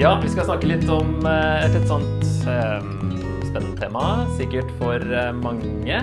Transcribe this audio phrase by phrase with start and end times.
[0.00, 2.84] Ja, vi skal snakke litt om eh, et litt sånt eh,
[3.44, 4.04] spennende tema,
[4.38, 5.98] sikkert for eh, mange.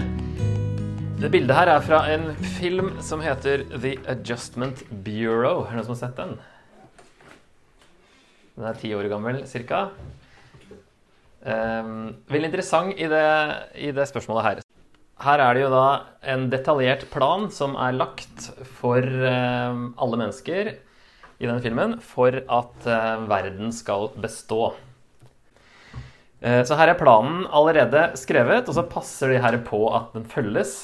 [1.17, 2.27] Det bildet her er fra en
[2.59, 5.63] film som heter The Adjustment Bureau.
[5.63, 6.37] Er det noen som har sett den?
[8.53, 9.87] Den er ti år gammel cirka.
[11.41, 13.27] Um, veldig interessant i det,
[13.81, 14.65] i det spørsmålet her.
[15.25, 15.87] Her er det jo da
[16.35, 20.77] en detaljert plan som er lagt for um, alle mennesker
[21.37, 24.71] i denne filmen for at uh, verden skal bestå.
[26.41, 30.27] Uh, så her er planen allerede skrevet, og så passer de her på at den
[30.29, 30.79] følges.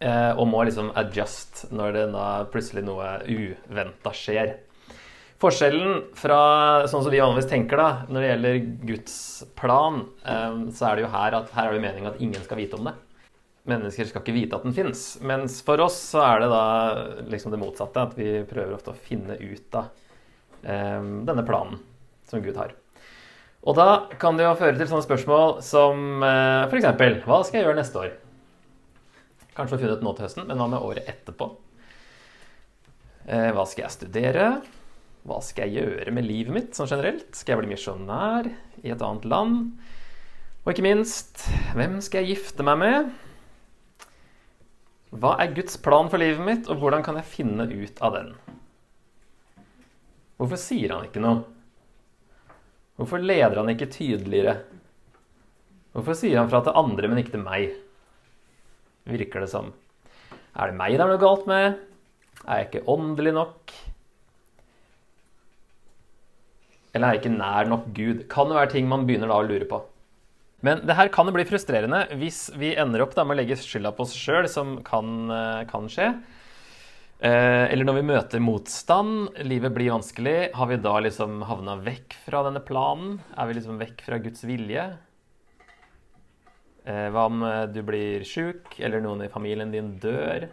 [0.00, 2.06] Uh, og må liksom adjust når det
[2.54, 4.54] plutselig noe uventa skjer.
[5.40, 6.40] Forskjellen fra
[6.88, 8.58] sånn som vi vanligvis tenker da, når det gjelder
[8.90, 9.14] Guds
[9.56, 12.76] plan, så er det jo her at her er det meningen at ingen skal vite
[12.76, 12.92] om det.
[13.68, 15.18] Mennesker skal ikke vite at den fins.
[15.20, 16.64] Mens for oss så er det da
[17.28, 18.06] liksom det motsatte.
[18.08, 19.90] At vi prøver ofte å finne ut av
[20.64, 21.80] um, denne planen
[22.30, 22.72] som Gud har.
[23.60, 26.88] Og da kan det jo føre til sånne spørsmål som uh, f.eks.:
[27.26, 28.14] Hva skal jeg gjøre neste år?
[29.52, 31.52] Kanskje få funnet nå til høsten, men hva med året etterpå?
[33.28, 34.50] Uh, hva skal jeg studere?
[35.28, 37.28] Hva skal jeg gjøre med livet mitt sånn generelt?
[37.36, 38.48] Skal jeg bli misjonær
[38.80, 39.66] i et annet land?
[40.64, 41.44] Og ikke minst,
[41.76, 43.10] hvem skal jeg gifte meg med?
[45.10, 48.28] Hva er Guds plan for livet mitt, og hvordan kan jeg finne ut av den?
[50.38, 51.42] Hvorfor sier han ikke noe?
[53.00, 54.60] Hvorfor leder han ikke tydeligere?
[55.96, 57.74] Hvorfor sier han fra til andre, men ikke til meg?
[59.10, 59.72] Virker det som.
[60.54, 61.80] Er det meg det er noe galt med?
[62.46, 63.74] Er jeg ikke åndelig nok?
[66.94, 68.26] Eller er jeg ikke nær nok Gud?
[68.30, 69.82] Kan det være ting man begynner da å lure på.
[70.66, 73.94] Men det her kan jo bli frustrerende hvis vi ender opp med å legge skylda
[73.96, 76.12] på oss sjøl, som kan, eh, kan skje.
[77.20, 82.16] Eh, eller når vi møter motstand, livet blir vanskelig, har vi da liksom havna vekk
[82.26, 83.20] fra denne planen?
[83.36, 84.84] Er vi liksom vekk fra Guds vilje?
[86.86, 90.48] Eh, hva om du blir sjuk, eller noen i familien din dør?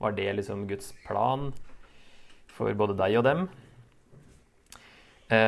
[0.00, 1.52] Var det liksom Guds plan
[2.46, 3.48] for både deg og dem?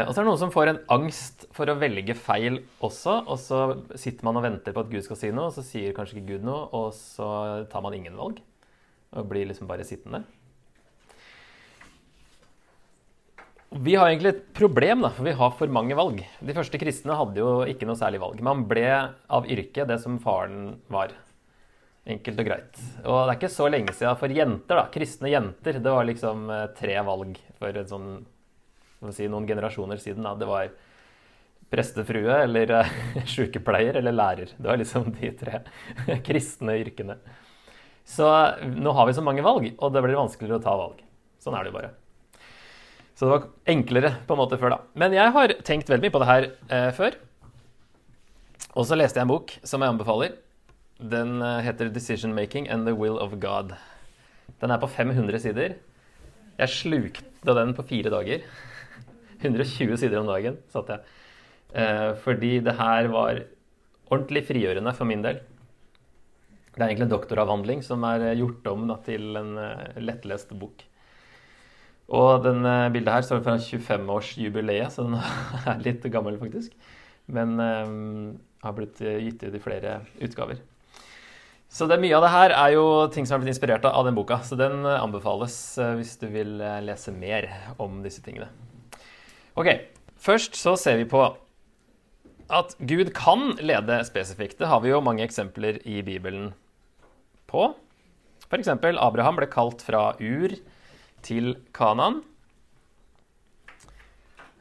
[0.06, 3.18] Og så er det noen som får en angst for å velge feil også.
[3.26, 3.60] Og så
[3.98, 6.36] sitter man og venter på at Gud skal si noe, og så sier kanskje ikke
[6.36, 7.28] Gud noe, og så
[7.72, 8.40] tar man ingen valg.
[9.16, 10.24] Og blir liksom bare sittende.
[13.76, 16.20] Vi har egentlig et problem, da, for vi har for mange valg.
[16.22, 18.40] De første kristne hadde jo ikke noe særlig valg.
[18.46, 21.12] Man ble av yrket det som faren var.
[22.06, 22.78] Enkelt og greit.
[23.02, 25.80] Og det er ikke så lenge siden for jenter, da, kristne jenter.
[25.82, 26.46] Det var liksom
[26.78, 28.10] tre valg for en sånn
[29.14, 30.26] si, noen generasjoner siden.
[30.26, 30.34] Da.
[30.38, 30.70] Det var
[31.72, 32.94] prestefrue eller uh,
[33.34, 34.54] sykepleier eller lærer.
[34.56, 35.60] Det var liksom de tre
[36.26, 37.18] kristne yrkene.
[38.06, 38.26] Så
[38.62, 41.00] nå har vi så mange valg, og det blir vanskeligere å ta valg.
[41.42, 41.94] Sånn er det jo bare.
[43.16, 44.78] Så det var enklere på en måte før, da.
[44.94, 47.16] Men jeg har tenkt veldig mye på det her eh, før.
[48.76, 50.36] Og så leste jeg en bok som jeg anbefaler.
[51.00, 53.72] Den eh, heter 'Decision Making and the Will of God'.
[54.60, 55.74] Den er på 500 sider.
[56.58, 58.44] Jeg slukte den på fire dager.
[59.40, 61.16] 120 sider om dagen satt jeg.
[61.76, 63.42] Eh, fordi det her var
[64.06, 65.40] ordentlig frigjørende for min del.
[66.76, 70.84] Det er egentlig en doktoravhandling som er gjort om da, til en uh, lettlest bok.
[72.12, 75.16] Og denne bildet her står fra 25-årsjubileet, så den
[75.72, 76.76] er litt gammel, faktisk.
[77.32, 80.60] Men um, har blitt gitt ut i flere utgaver.
[81.72, 84.16] Så det, mye av det her er jo ting som har blitt inspirert av den
[84.16, 84.38] boka.
[84.44, 85.56] Så den anbefales
[85.96, 87.48] hvis du vil lese mer
[87.82, 88.52] om disse tingene.
[89.56, 89.70] Ok,
[90.26, 91.20] Først så ser vi på
[92.46, 94.58] at Gud kan lede spesifikt.
[94.58, 96.52] Det har vi jo mange eksempler i Bibelen
[97.50, 97.68] på.
[98.46, 98.70] F.eks.
[98.70, 100.54] Abraham ble kalt fra Ur
[101.26, 102.22] til Kanan.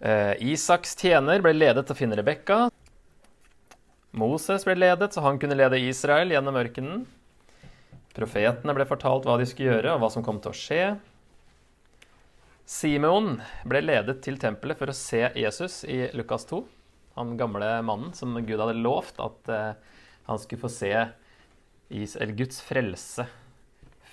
[0.01, 2.65] Eh, Isaks tjener ble ledet til å finne Rebekka.
[4.15, 7.05] Moses ble ledet så han kunne lede Israel gjennom ørkenen.
[8.15, 10.83] Profetene ble fortalt hva de skulle gjøre, og hva som kom til å skje.
[12.65, 13.35] Simeon
[13.69, 16.63] ble ledet til tempelet for å se Jesus i Lukas 2.
[17.15, 20.91] Han gamle mannen som Gud hadde lovt at uh, han skulle få se
[22.33, 23.27] Guds frelse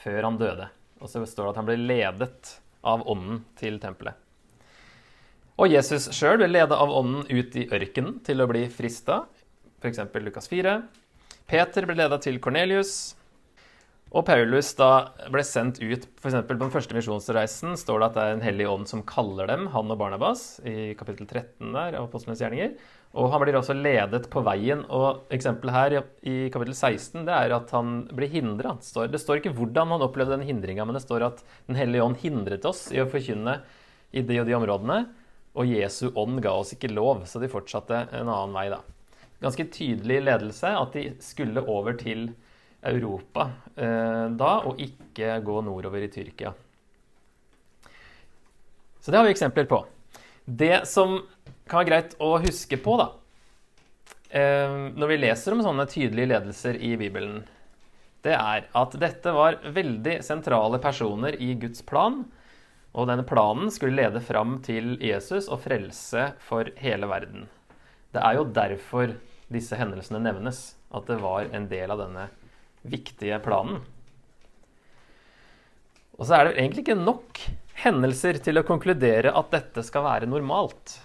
[0.02, 0.68] før han døde.
[1.00, 2.52] Og så står det at han ble ledet
[2.84, 4.18] av ånden til tempelet.
[5.56, 9.22] Og Jesus sjøl ble ledet av ånden ut i ørkenen til å bli frista,
[9.80, 10.04] f.eks.
[10.20, 10.76] Lukas 4.
[11.48, 13.14] Peter ble ledet til Kornelius.
[14.12, 14.88] Og Paulus da
[15.32, 16.34] ble sendt ut f.eks.
[16.44, 19.70] på den første misjonsreisen står det at det er en hellig ånd som kaller dem,
[19.72, 22.74] han og Barnabas, i kapittel 13 der av Apostlenes gjerninger.
[23.16, 24.84] Og han blir også ledet på veien.
[24.92, 25.96] Og eksempelet her
[26.28, 28.74] i kapittel 16 det er at han blir hindra.
[28.76, 32.20] Det står ikke hvordan han opplevde den hindringa, men det står at Den hellige ånd
[32.20, 33.62] hindret oss i å forkynne
[34.12, 35.02] i de og de områdene.
[35.56, 38.80] Og Jesu ånd ga oss ikke lov, så de fortsatte en annen vei, da.
[39.42, 42.30] Ganske tydelig ledelse at de skulle over til
[42.82, 46.52] Europa eh, da, og ikke gå nordover i Tyrkia.
[49.02, 49.80] Så det har vi eksempler på.
[50.44, 51.20] Det som
[51.70, 53.08] kan være greit å huske på, da,
[54.30, 57.42] eh, når vi leser om sånne tydelige ledelser i Bibelen,
[58.22, 62.22] det er at dette var veldig sentrale personer i Guds plan.
[62.92, 67.48] Og denne planen skulle lede fram til Jesus og frelse for hele verden.
[68.12, 69.16] Det er jo derfor
[69.52, 70.60] disse hendelsene nevnes,
[70.92, 72.28] at det var en del av denne
[72.82, 73.80] viktige planen.
[76.18, 77.40] Og så er det egentlig ikke nok
[77.82, 80.98] hendelser til å konkludere at dette skal være normalt.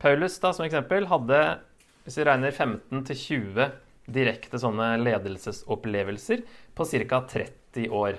[0.00, 1.38] Paulus da, som eksempel hadde,
[2.04, 3.70] hvis vi regner 15-20
[4.10, 6.44] direkte sånne ledelsesopplevelser,
[6.74, 7.22] på ca.
[7.30, 8.18] 30 år.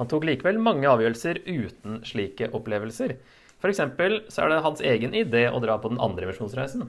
[0.00, 3.16] Han tok likevel mange avgjørelser uten slike opplevelser.
[3.60, 3.82] F.eks.
[4.32, 6.88] så er det hans egen idé å dra på den andre misjonsreisen.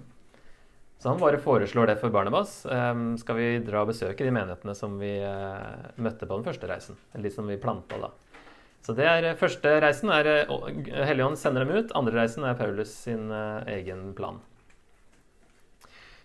[1.01, 2.59] Så han bare foreslår det for Barnabas.
[2.69, 6.69] Um, skal vi dra og besøke de menighetene som vi uh, møtte på den første
[6.69, 7.00] reisen?
[7.15, 8.12] Eller de som vi planta da.
[8.86, 10.69] Så det er Første reisen er uh,
[11.09, 11.95] Helligånd sender dem ut.
[11.98, 14.38] Andre reisen er Paulus sin uh, egen plan.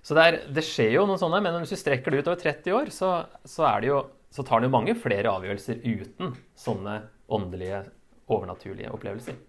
[0.05, 2.44] Så det, er, det, skjer jo noen sånne, men hvis du strekker det ut over
[2.44, 3.14] 30 år, så,
[3.49, 7.00] så, jo, så tar det jo mange flere avgjørelser uten sånne
[7.32, 7.81] åndelige,
[8.29, 9.40] overnaturlige opplevelser.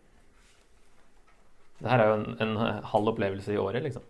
[1.84, 2.62] Det her er jo en, en
[2.96, 4.08] halv opplevelse i året, liksom.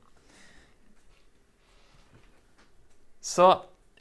[3.28, 3.48] Så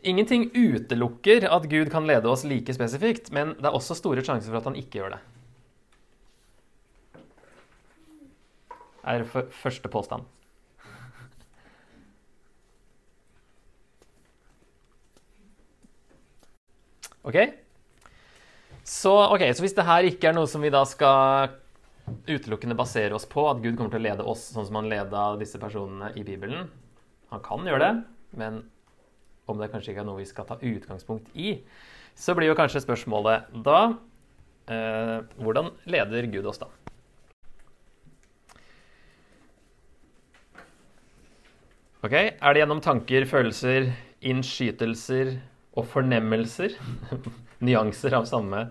[0.07, 4.53] ingenting utelukker at Gud kan lede oss like spesifikt, men det er også store sjanser
[4.53, 5.25] for at han ikke gjør det.
[9.07, 9.23] er
[9.55, 10.25] første påstand.
[17.27, 17.37] Ok?
[18.87, 21.57] Så, okay, så hvis det her ikke er noe som vi da skal
[22.31, 25.33] utelukkende basere oss på, at Gud kommer til å lede oss sånn som han leda
[25.41, 26.69] disse personene i Bibelen
[27.33, 27.95] Han kan gjøre det,
[28.39, 28.61] men
[29.47, 31.61] om det kanskje ikke er noe vi skal ta utgangspunkt i,
[32.17, 33.81] så blir jo kanskje spørsmålet da
[34.73, 36.71] eh, Hvordan leder Gud oss da?
[42.07, 43.91] Ok, Er det gjennom tanker, følelser,
[44.23, 45.37] innskytelser
[45.77, 46.77] og fornemmelser?
[47.67, 48.67] Nyanser av samme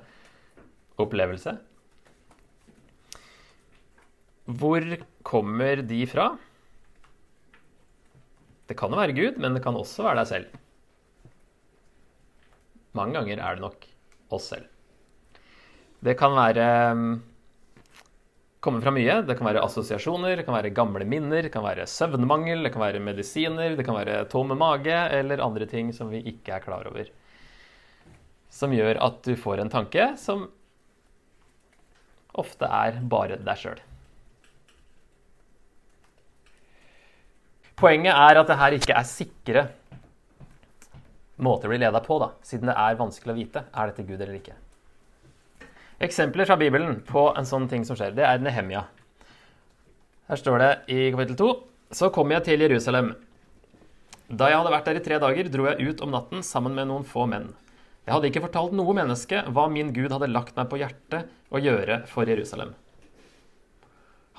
[1.01, 1.56] opplevelse?
[4.45, 4.86] Hvor
[5.25, 6.30] kommer de fra?
[8.69, 10.62] Det kan jo være Gud, men det kan også være deg selv.
[12.95, 13.88] Mange ganger er det nok
[14.36, 14.68] oss selv.
[16.06, 17.15] Det kan være mm,
[18.65, 19.19] komme fra mye.
[19.27, 22.83] Det kan være assosiasjoner, det kan være gamle minner, det kan være søvnmangel, det kan
[22.83, 26.88] være medisiner, det kan være tom mage eller andre ting som vi ikke er klar
[26.89, 27.09] over.
[28.50, 30.48] Som gjør at du får en tanke som
[32.36, 33.81] ofte er bare deg sjøl.
[37.75, 39.65] Poenget er at det her ikke er sikre
[41.37, 44.19] måter å bli leda på, da, siden det er vanskelig å vite er dette Gud
[44.19, 44.55] eller ikke.
[46.05, 48.85] Eksempler fra Bibelen på en sånn ting som skjer, det er Nehemia.
[50.29, 51.49] Her står det i kapittel 2.:
[51.91, 53.13] Så kom jeg til Jerusalem.
[54.27, 56.89] Da jeg hadde vært der i tre dager, dro jeg ut om natten sammen med
[56.89, 57.51] noen få menn.
[58.05, 61.62] Jeg hadde ikke fortalt noe menneske hva min Gud hadde lagt meg på hjertet å
[61.62, 62.74] gjøre for Jerusalem.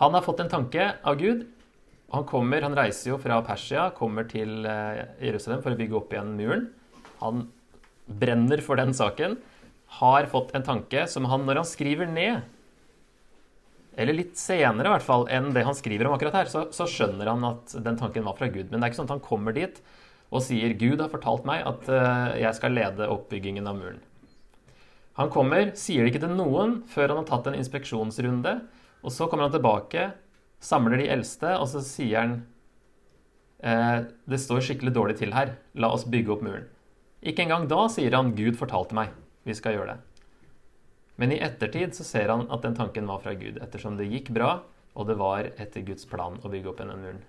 [0.03, 1.47] Han har fått en tanke av Gud,
[2.13, 6.13] han kommer, han reiser jo fra Persia, kommer til eh, Jerusalem for å bygge opp
[6.15, 6.67] igjen muren.
[7.21, 7.47] Han
[8.07, 9.39] brenner for den saken.
[10.01, 12.43] Har fått en tanke som han, når han skriver ned
[13.97, 16.85] Eller litt senere i hvert fall enn det han skriver om akkurat her, så, så
[16.91, 18.69] skjønner han at den tanken var fra Gud.
[18.69, 19.79] Men det er ikke sånn at han kommer dit
[20.35, 24.03] og sier 'Gud har fortalt meg at uh, jeg skal lede oppbyggingen av muren'.
[25.17, 28.59] Han kommer, sier det ikke til noen før han har tatt en inspeksjonsrunde.
[29.07, 30.11] Og så kommer han tilbake,
[30.61, 32.35] samler de eldste, og så sier han
[33.63, 35.57] eh, 'Det står skikkelig dårlig til her.
[35.75, 36.69] La oss bygge opp muren'.
[37.27, 39.11] Ikke engang da sier han 'Gud fortalte meg
[39.47, 40.05] vi skal gjøre det'.
[41.17, 44.31] Men i ettertid så ser han at den tanken var fra Gud, ettersom det gikk
[44.37, 44.61] bra,
[44.95, 47.23] og det var etter Guds plan å bygge opp denne muren.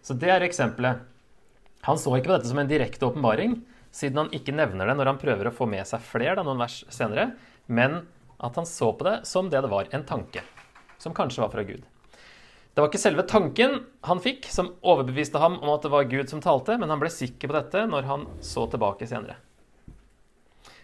[0.00, 1.02] Så det er eksempelet.
[1.84, 3.58] Han så ikke på dette som en direkte åpenbaring,
[3.94, 6.62] siden han ikke nevner det når han prøver å få med seg flere da, noen
[6.64, 7.32] vers senere,
[7.66, 8.02] men
[8.38, 10.42] at han så på det som det det var, en tanke,
[10.98, 11.84] som kanskje var fra Gud.
[12.74, 16.30] Det var ikke selve tanken han fikk, som overbeviste ham om at det var Gud
[16.30, 19.36] som talte, men han ble sikker på dette når han så tilbake senere.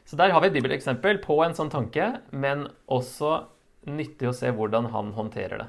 [0.07, 3.45] Så der har vi et bibeleksempel på en sånn tanke, men også
[3.91, 5.69] nyttig å se hvordan han håndterer det.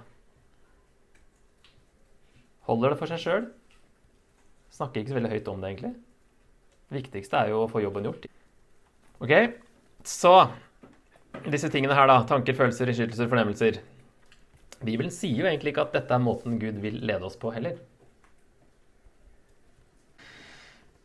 [2.69, 3.45] Holder det for seg sjøl.
[4.73, 5.93] Snakker ikke så veldig høyt om det, egentlig.
[6.89, 8.29] Det viktigste er jo å få jobben gjort.
[9.21, 9.33] Ok,
[10.05, 10.35] så
[11.49, 12.21] disse tingene her, da.
[12.29, 13.81] Tanker, følelser, innskytelser, fornemmelser.
[14.81, 17.77] Bibelen sier jo egentlig ikke at dette er måten Gud vil lede oss på heller.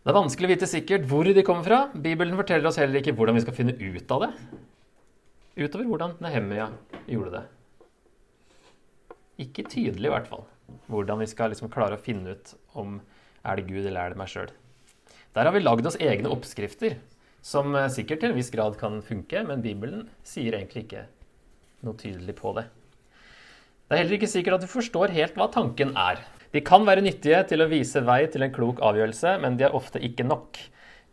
[0.06, 1.78] Det er vanskelig å vite sikkert hvor de kommer fra.
[1.90, 4.28] Bibelen forteller oss heller ikke hvordan vi skal finne ut av det.
[5.56, 6.68] Utover hvordan Nehemia
[7.10, 7.42] gjorde det.
[9.42, 10.46] Ikke tydelig, i hvert fall.
[10.86, 13.00] Hvordan vi skal liksom klare å finne ut om
[13.42, 14.54] er det Gud eller er det meg sjøl.
[15.34, 16.96] Der har vi lagd oss egne oppskrifter,
[17.44, 21.04] som sikkert til en viss grad kan funke, men Bibelen sier egentlig ikke
[21.82, 22.68] noe tydelig på det.
[23.86, 26.18] Det er heller ikke sikkert at du forstår helt hva tanken er.
[26.50, 29.76] De kan være nyttige til å vise vei til en klok avgjørelse, men de er
[29.78, 30.58] ofte ikke nok.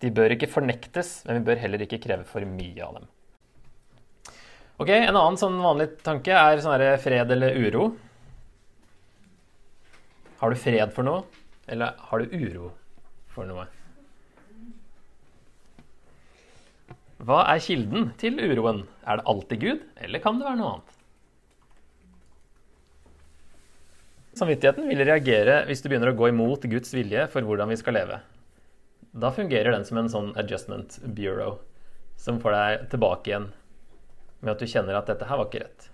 [0.01, 3.05] De bør ikke fornektes, men vi bør heller ikke kreve for mye av dem.
[4.81, 7.91] Ok, En annen sånn vanlig tanke er sånn fred eller uro.
[10.41, 11.21] Har du fred for noe,
[11.69, 12.71] eller har du uro
[13.31, 13.67] for noe?
[17.23, 18.81] Hva er kilden til uroen?
[19.05, 20.92] Er det alltid Gud, eller kan det være noe annet?
[24.33, 27.97] Samvittigheten vil reagere hvis du begynner å gå imot Guds vilje for hvordan vi skal
[27.99, 28.17] leve.
[29.13, 31.59] Da fungerer den som en sånn adjustment bureau
[32.17, 33.51] som får deg tilbake igjen
[34.41, 35.87] med at du kjenner at dette her var ikke rett.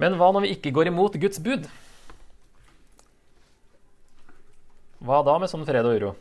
[0.00, 1.68] Men hva når vi ikke går imot Guds bud?
[5.04, 6.16] Hva da med sånn fred og uro?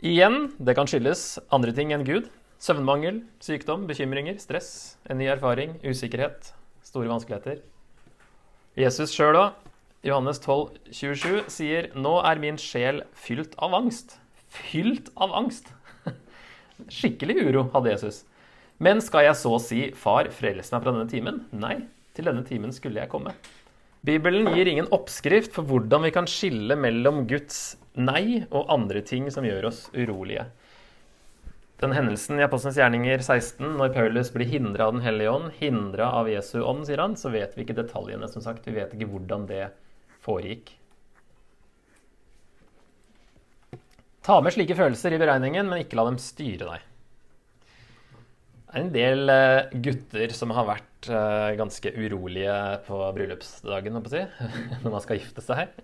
[0.00, 2.32] Igjen, det kan skyldes andre ting enn Gud.
[2.60, 7.60] Søvnmangel, sykdom, bekymringer, stress, en ny erfaring, usikkerhet, store vanskeligheter.
[8.76, 9.54] Jesus sjøl òg,
[10.04, 14.18] Johannes 12, 27, sier 'Nå er min sjel fylt av angst'.
[14.52, 15.70] Fylt av angst!
[16.98, 18.18] Skikkelig uro hadde Jesus.
[18.76, 21.46] Men skal jeg så si 'Far, frels meg fra denne timen'?
[21.56, 23.32] Nei, til denne timen skulle jeg komme.
[24.04, 29.32] Bibelen gir ingen oppskrift for hvordan vi kan skille mellom Guds nei og andre ting
[29.32, 30.44] som gjør oss urolige.
[31.76, 36.08] Den hendelsen i Apostelens gjerninger 16, når Paulus blir hindra av Den hellige ånd, hindra
[36.22, 38.28] av Jesu ånd, sier han, så vet vi ikke detaljene.
[38.32, 38.64] som sagt.
[38.64, 39.66] Vi vet ikke hvordan det
[40.24, 40.72] foregikk.
[44.24, 46.86] Ta med slike følelser i beregningen, men ikke la dem styre deg.
[48.66, 52.56] Det er en del eh, gutter som har vært eh, ganske urolige
[52.88, 54.24] på bryllupsdagen, si,
[54.82, 55.76] når man skal gifte seg.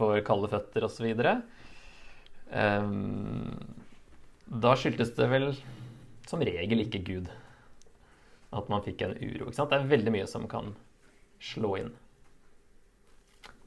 [0.00, 1.06] Får kalde føtter osv.
[2.52, 3.81] Um,
[4.52, 5.52] da skyldtes det vel
[6.28, 7.30] som regel ikke Gud
[8.52, 9.48] at man fikk en uro.
[9.48, 10.74] Det er veldig mye som kan
[11.42, 11.92] slå inn.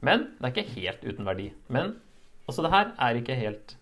[0.06, 1.48] Men det er ikke helt uten verdi.
[1.66, 1.96] Men
[2.46, 3.76] også det her er ikke helt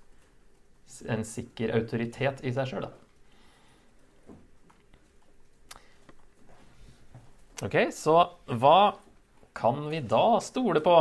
[1.11, 2.93] en sikker autoritet i seg sjøl, da.
[7.65, 8.17] Ok, så
[8.61, 8.97] hva
[9.57, 10.97] kan vi da stole på?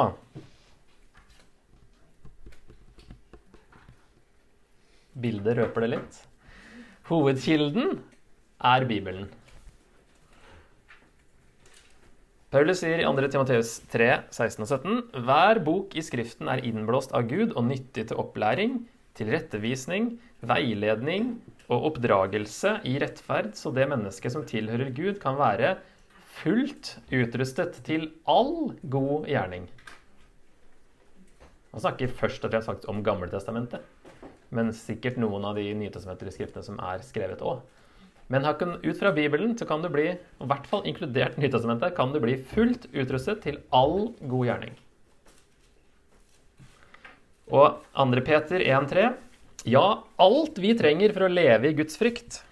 [5.13, 6.19] Bildet røper det litt.
[7.09, 7.97] Hovedkilden
[8.63, 9.29] er Bibelen.
[12.53, 13.29] Paulus sier i 2.
[13.33, 18.07] Timoteus 3, 16 og 17.: Hver bok i Skriften er innblåst av Gud og nyttig
[18.11, 18.75] til opplæring,
[19.17, 20.11] til rettevisning,
[20.45, 21.31] veiledning
[21.67, 25.75] og oppdragelse i rettferd, så det mennesket som tilhører Gud, kan være
[26.43, 29.67] fullt utrustet til all god gjerning.
[31.73, 33.81] Han snakker først og fremst om Gammeltestamentet,
[34.53, 37.63] men sikkert noen av de nytestamentlige skriftene som er skrevet òg.
[38.31, 42.21] Men ut fra Bibelen så kan du bli, i hvert fall inkludert Nytestamentet, kan du
[42.23, 44.77] bli fullt utrustet til all god gjerning.
[47.53, 48.23] Og 2.
[48.25, 49.11] Peter 1,3.:
[49.65, 52.43] Ja, alt vi trenger for å leve i Guds frykt,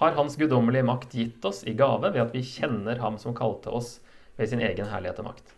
[0.00, 3.70] har Hans guddommelige makt gitt oss i gave ved at vi kjenner Ham som kalte
[3.70, 4.00] oss
[4.36, 5.54] ved sin egen herlighet og makt.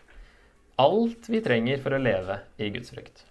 [0.76, 3.24] Alt vi trenger for å leve i Guds frykt.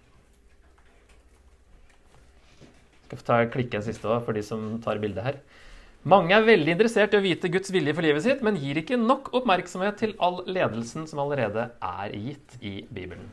[2.94, 5.39] Jeg skal ta klikke en siste for de som tar bildet her.
[6.05, 8.99] Mange er veldig interessert i å vite Guds vilje for livet sitt, men gir ikke
[9.01, 13.25] nok oppmerksomhet til all ledelsen som allerede er gitt i Bibelen.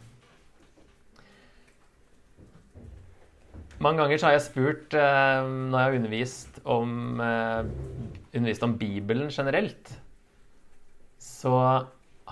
[3.82, 7.60] Mange ganger har jeg spurt eh, når jeg har undervist om, eh,
[8.32, 9.92] undervist om Bibelen generelt,
[11.20, 11.56] så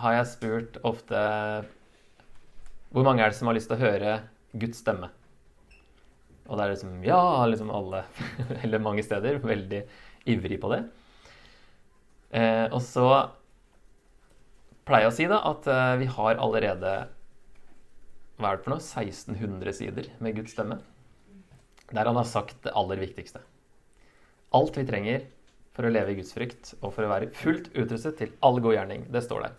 [0.01, 1.21] har jeg spurt ofte
[2.91, 4.15] Hvor mange er det som har lyst til å høre
[4.57, 5.11] Guds stemme?
[6.51, 8.05] Og det er liksom Ja, liksom alle,
[8.65, 9.85] eller mange steder, veldig
[10.31, 10.83] ivrig på det.
[12.37, 13.07] Eh, og så
[14.87, 16.95] pleier jeg å si da at eh, vi har allerede
[18.41, 18.81] hva er det for noe?
[18.81, 20.81] 1600 sider med Guds stemme
[21.91, 23.43] der han har sagt det aller viktigste.
[24.55, 25.25] Alt vi trenger
[25.75, 28.77] for å leve i Guds frykt og for å være fullt utrustet til all god
[28.77, 29.07] gjerning.
[29.11, 29.57] Det står der.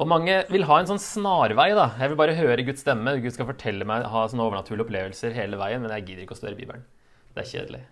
[0.00, 1.72] Og mange vil ha en sånn snarvei.
[1.76, 1.90] da.
[2.00, 3.18] Jeg vil bare høre Guds stemme.
[3.20, 6.40] Gud skal fortelle meg, ha sånne overnaturlige opplevelser hele veien, men jeg gidder ikke å
[6.40, 6.86] studere Bibelen.
[7.32, 7.82] Det er kjedelig.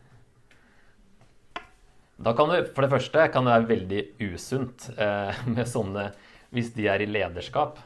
[2.20, 4.02] Da kan det, For det første kan det være veldig
[4.32, 6.10] usunt eh, med sånne
[6.50, 7.78] hvis de er i lederskap.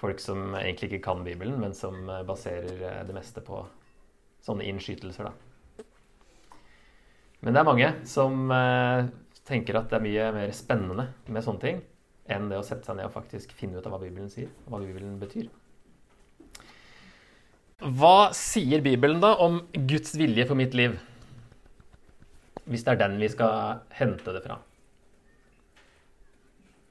[0.00, 3.64] Folk som egentlig ikke kan Bibelen, men som eh, baserer eh, det meste på
[4.44, 5.28] sånne innskytelser.
[5.28, 5.84] Da.
[7.40, 9.08] Men det er mange som eh,
[9.48, 11.80] tenker at det er mye mer spennende med sånne ting
[12.34, 14.74] enn det å sette seg ned og faktisk finne ut av hva Bibelen sier, og
[14.74, 15.48] hva Bibelen betyr.
[17.80, 20.98] Hva sier Bibelen da om Guds vilje for mitt liv?
[22.68, 24.58] Hvis det er den vi skal hente det fra.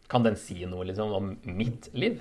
[0.09, 2.17] Kan den si noe liksom, om mitt liv?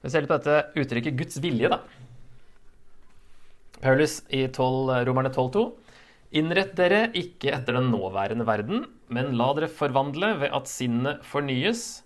[0.00, 1.80] Vi ser litt på dette uttrykket 'Guds vilje', da.
[3.84, 5.64] Paulus i 12, Romerne 12,2.:
[6.40, 12.02] Innrett dere ikke etter den nåværende verden, men la dere forvandle ved at sinnet fornyes,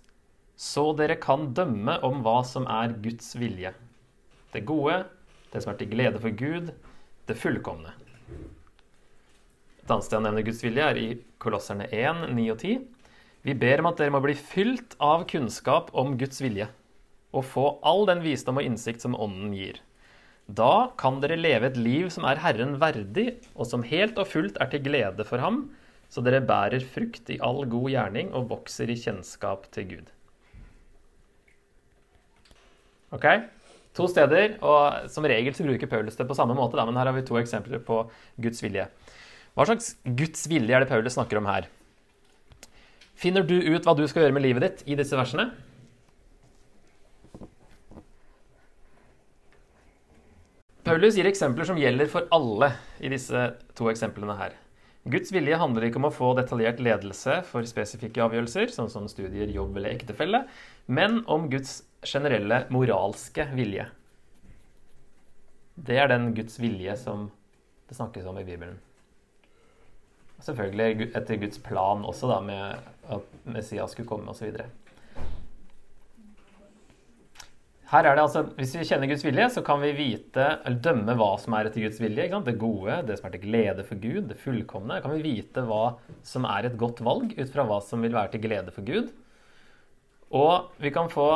[0.59, 3.71] så dere kan dømme om hva som er Guds vilje.
[4.51, 5.05] Det gode,
[5.53, 6.73] det som er til glede for Gud,
[7.29, 7.93] det fullkomne.
[9.79, 11.09] Et annet sted han nevner Guds vilje, er i
[11.41, 12.73] Kolosserne 1, 9 og 10.
[13.47, 16.67] Vi ber om at dere må bli fylt av kunnskap om Guds vilje,
[17.31, 19.79] og få all den visdom og innsikt som Ånden gir.
[20.49, 24.57] Da kan dere leve et liv som er Herren verdig, og som helt og fullt
[24.59, 25.69] er til glede for ham,
[26.09, 30.09] så dere bærer frukt i all god gjerning og vokser i kjennskap til Gud.
[33.15, 33.25] Ok?
[33.97, 37.09] To steder, og som regel så bruker Paulus det på samme måte, da, men her
[37.09, 38.03] har vi to eksempler på
[38.41, 38.85] Guds vilje.
[39.57, 41.67] Hva slags Guds vilje er det Paulus snakker om her?
[43.19, 45.49] Finner du ut hva du skal gjøre med livet ditt i disse versene?
[50.85, 52.71] Paulus gir eksempler som gjelder for alle
[53.03, 54.55] i disse to eksemplene her.
[55.09, 59.49] Guds vilje handler ikke om å få detaljert ledelse for spesifikke avgjørelser, sånn som studier,
[59.49, 60.43] jobb eller ektefelle,
[60.85, 63.87] men om Guds generelle moralske vilje.
[65.79, 67.29] Det er den Guds vilje som
[67.89, 68.77] det snakkes om i Bibelen.
[70.45, 74.61] Selvfølgelig etter Guds plan også, da, med at Messias skulle komme osv.
[77.89, 81.15] Her er det altså, Hvis vi kjenner Guds vilje, så kan vi vite, eller dømme
[81.17, 82.27] hva som er etter Guds vilje.
[82.45, 84.99] Det gode, det som er til glede for Gud, det fullkomne.
[85.01, 88.35] Kan vi vite hva som er et godt valg ut fra hva som vil være
[88.35, 89.09] til glede for Gud.
[90.29, 91.31] Og vi kan få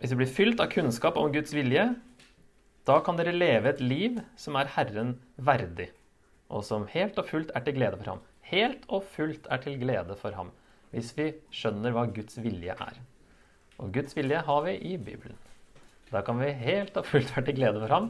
[0.00, 1.82] hvis vi blir fylt av kunnskap om Guds vilje,
[2.88, 5.90] da kan dere leve et liv som er Herren verdig,
[6.48, 8.22] og som helt og fullt er til glede for ham.
[8.48, 10.54] Helt og fullt er til glede for ham,
[10.94, 13.04] hvis vi skjønner hva Guds vilje er.
[13.76, 15.36] Og Guds vilje har vi i Bibelen.
[16.10, 18.08] Da kan vi helt og fullt være til glede for ham,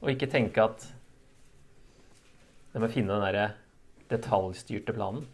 [0.00, 0.84] og ikke tenke at
[2.72, 3.46] det må finne den derre
[4.10, 5.24] detaljstyrte planen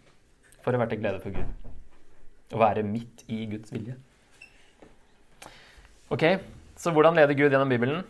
[0.62, 1.70] for å være til glede for Gud.
[2.52, 3.96] Å være midt i Guds vilje.
[6.12, 6.26] Ok,
[6.76, 8.02] Så hvordan leder Gud gjennom Bibelen?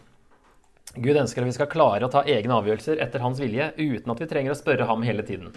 [0.96, 4.20] Gud ønsker at vi skal klare å ta egne avgjørelser etter hans vilje uten at
[4.22, 5.52] vi trenger å spørre ham hele tiden.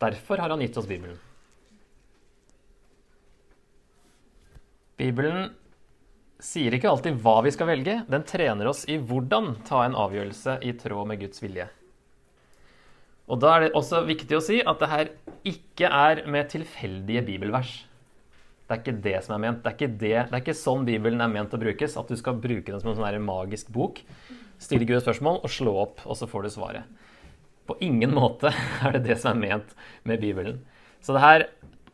[0.00, 1.18] Derfor har han gitt oss Bibelen.
[4.96, 5.50] Bibelen
[6.46, 10.60] sier ikke alltid hva vi skal velge, den trener oss i hvordan ta en avgjørelse
[10.62, 11.66] i tråd med Guds vilje.
[13.26, 15.08] Og Da er det også viktig å si at det her
[15.46, 17.72] ikke er med tilfeldige bibelvers.
[18.66, 19.58] Det er ikke det som er ment.
[19.62, 21.98] Det er ikke, det, det er ikke sånn Bibelen er ment å brukes.
[21.98, 24.00] At du skal bruke den som en sånn magisk bok.
[24.62, 27.04] Stille Gud et spørsmål og slå opp, og så får du svaret.
[27.66, 28.54] På ingen måte
[28.86, 29.74] er det det som er ment
[30.06, 30.62] med Bibelen.
[31.02, 31.48] Så det her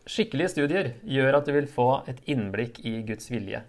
[0.09, 3.65] skikkelige studier gjør at du vil få et innblikk i Guds vilje.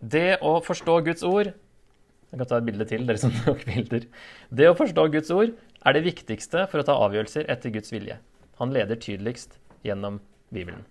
[0.00, 4.08] Det å forstå Guds ord Jeg kan ta et bilde til, dere som nok bilder.
[4.50, 5.52] Det å forstå Guds ord
[5.84, 8.18] er det viktigste for å ta avgjørelser etter Guds vilje.
[8.58, 9.54] Han leder tydeligst
[9.86, 10.18] gjennom
[10.54, 10.82] Bibelen.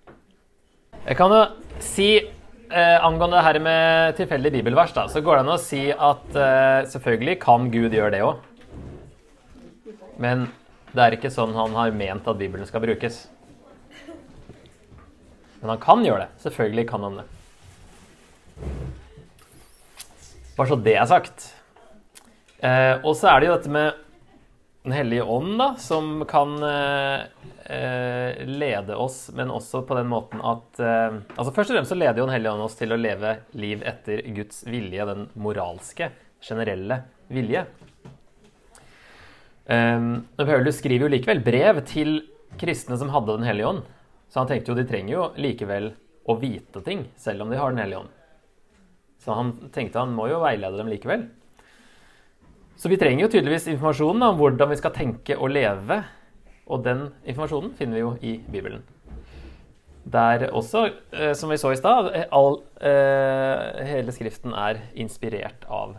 [1.03, 1.41] Jeg kan jo
[1.83, 5.83] si eh, angående det her med tilfeldig bibelvers, da, så går det an å si
[5.91, 8.49] at eh, selvfølgelig kan Gud gjøre det òg.
[10.23, 10.47] Men
[10.93, 13.23] det er ikke sånn han har ment at Bibelen skal brukes.
[15.59, 16.41] Men han kan gjøre det.
[16.43, 17.25] Selvfølgelig kan han det.
[20.57, 21.47] Bare så det er sagt.
[22.63, 23.99] Eh, og så er det jo dette med
[24.83, 27.21] Den hellige ånd, da, som kan eh,
[27.71, 31.95] eh, lede oss, men også på den måten at eh, altså Først og fremst så
[31.95, 36.11] leder jo Den hellige ånd oss til å leve liv etter Guds vilje, den moralske,
[36.43, 36.99] generelle
[37.31, 37.63] vilje.
[39.63, 42.17] Um, Paulus skriver jo likevel brev til
[42.59, 43.87] kristne som hadde Den hellige ånd.
[44.27, 45.93] Så han tenkte jo de trenger jo likevel
[46.27, 48.11] å vite ting, selv om de har Den hellige ånd.
[49.23, 51.29] Så han tenkte han må jo veilede dem likevel.
[52.75, 56.01] Så vi trenger jo tydeligvis informasjon om hvordan vi skal tenke og leve
[56.71, 58.83] og den informasjonen finner vi jo i Bibelen.
[60.03, 65.97] Der også, eh, som vi så i stad, eh, hele Skriften er inspirert av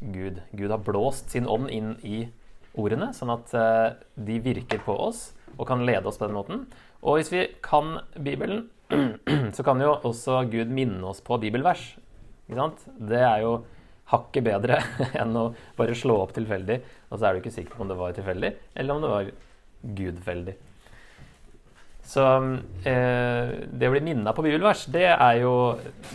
[0.00, 0.40] Gud.
[0.52, 2.28] Gud har blåst sin ånd inn i
[2.74, 6.66] ordene, sånn at eh, de virker på oss og kan lede oss på den måten.
[7.02, 8.70] Og hvis vi kan Bibelen,
[9.56, 11.96] så kan jo også Gud minne oss på bibelvers.
[12.50, 13.60] Det er jo
[14.10, 14.80] hakket bedre
[15.20, 17.98] enn å bare slå opp tilfeldig, og så er du ikke sikker på om det
[18.00, 19.30] var tilfeldig, eller om det var
[20.00, 20.56] gudfeldig.
[22.10, 22.24] Så
[22.88, 25.54] eh, det å bli minna på bibelvers, det er jo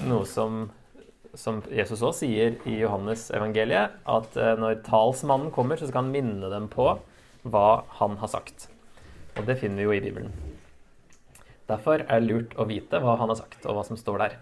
[0.10, 0.66] noe som,
[1.38, 6.12] som Jesus òg sier i Johannes evangeliet, at eh, når talsmannen kommer, så skal han
[6.16, 6.90] minne dem på
[7.46, 7.70] hva
[8.02, 8.68] han har sagt.
[9.38, 10.36] Og det finner vi jo i Bibelen.
[11.70, 14.38] Derfor er det lurt å vite hva han har sagt, og hva som står der.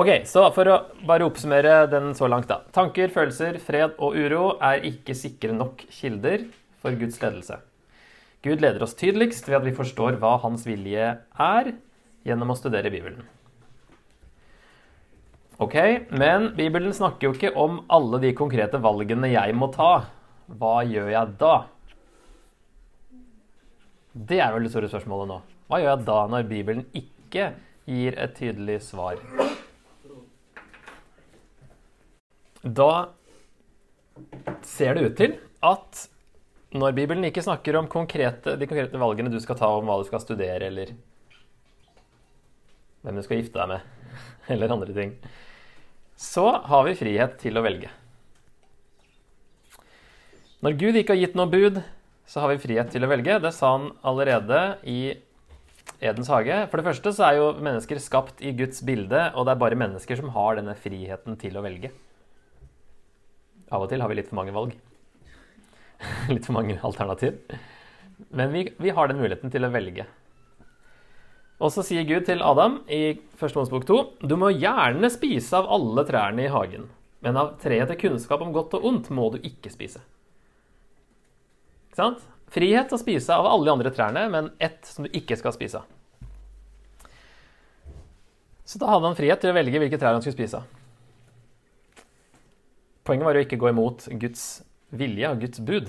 [0.00, 2.62] Ok, så For å bare oppsummere den så langt, da.
[2.72, 6.46] Tanker, følelser, fred og uro er ikke sikre nok kilder
[6.80, 7.58] for Guds ledelse.
[8.40, 11.70] Gud leder oss tydeligst ved at vi forstår hva hans vilje er,
[12.24, 13.28] gjennom å studere Bibelen.
[15.60, 15.76] Ok,
[16.08, 20.06] Men Bibelen snakker jo ikke om alle de konkrete valgene jeg må ta.
[20.48, 21.54] Hva gjør jeg da?
[24.16, 25.42] Det er vel det store spørsmålet nå.
[25.68, 27.52] Hva gjør jeg da, når Bibelen ikke
[27.84, 29.20] gir et tydelig svar?
[32.62, 32.92] Da
[34.66, 36.06] ser det ut til at
[36.76, 40.06] når Bibelen ikke snakker om konkrete, de konkrete valgene du skal ta om hva du
[40.06, 40.92] skal studere, eller
[43.00, 44.12] hvem du skal gifte deg med,
[44.52, 45.16] eller andre ting,
[46.20, 47.88] så har vi frihet til å velge.
[50.60, 51.80] Når Gud ikke har gitt noe bud,
[52.28, 53.38] så har vi frihet til å velge.
[53.40, 55.16] Det sa han allerede i
[56.04, 56.58] Edens hage.
[56.68, 59.80] For det første så er jo mennesker skapt i Guds bilde, og det er bare
[59.80, 61.90] mennesker som har denne friheten til å velge.
[63.70, 64.72] Av og til har vi litt for mange valg.
[66.34, 67.38] litt for mange alternativ.
[68.28, 70.06] Men vi, vi, har den muligheten til å velge.
[71.60, 73.54] Og så sier Gud til Adam i 1.
[73.56, 76.88] Mosebok 2.: Du må gjerne spise av alle trærne i hagen,
[77.20, 80.02] men av treet til kunnskap om godt og ondt må du ikke spise.
[81.90, 82.26] Ikke sant?
[82.50, 85.82] Frihet å spise av alle de andre trærne, men ett som du ikke skal spise
[85.82, 87.10] av.
[88.66, 90.79] Så da hadde han frihet til å velge hvilke trær han skulle spise av.
[93.04, 94.44] Poenget var å ikke gå imot Guds
[94.92, 95.88] vilje og Guds bud.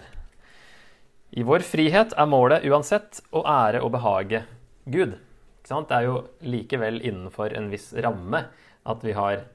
[1.32, 4.43] I vår frihet er målet uansett å ære og behage
[4.91, 5.15] Gud.
[5.62, 8.45] Det er jo likevel innenfor en viss ramme
[8.84, 9.47] at vi har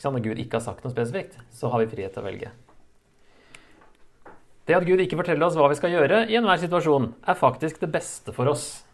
[0.00, 2.52] Når Gud ikke har sagt noe spesifikt, så har vi frihet til å velge.
[4.64, 7.82] Det at Gud ikke forteller oss hva vi skal gjøre i enhver situasjon, er faktisk
[7.82, 8.86] det beste for oss.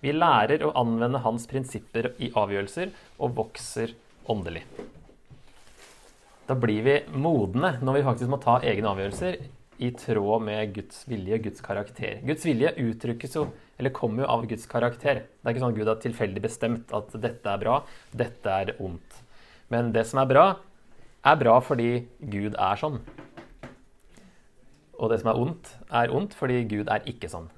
[0.00, 3.92] Vi lærer å anvende hans prinsipper i avgjørelser og vokser
[4.24, 4.64] åndelig.
[6.44, 9.38] Da blir vi modne når vi faktisk må ta egne avgjørelser
[9.84, 12.18] i tråd med Guds vilje og Guds karakter.
[12.26, 13.46] Guds vilje uttrykkes jo,
[13.80, 15.24] eller kommer jo av Guds karakter.
[15.24, 17.78] Det er ikke sånn at Gud har tilfeldig bestemt at dette er bra,
[18.12, 19.20] dette er ondt.
[19.72, 20.44] Men det som er bra,
[21.24, 23.00] er bra fordi Gud er sånn.
[25.00, 27.48] Og det som er ondt, er ondt fordi Gud er ikke sånn.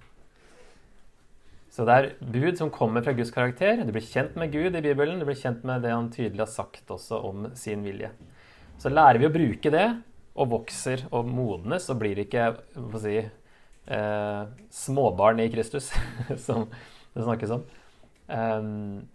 [1.74, 3.82] Så det er bud som kommer fra Guds karakter.
[3.84, 5.18] Du blir kjent med Gud i Bibelen.
[5.20, 8.14] Du blir kjent med det han tydelig har sagt også om sin vilje.
[8.76, 9.86] Så lærer vi å bruke det,
[10.36, 15.88] og vokser og modnes, og blir ikke hva si, eh, småbarn i Kristus,
[16.46, 16.66] som
[17.14, 17.64] det snakkes om.
[18.26, 19.06] Um,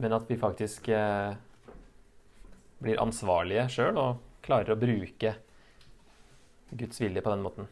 [0.00, 1.34] men at vi faktisk eh,
[2.80, 5.34] blir ansvarlige sjøl og klarer å bruke
[6.70, 7.68] Guds vilje på den måten.